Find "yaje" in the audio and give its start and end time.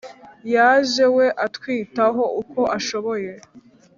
0.53-1.05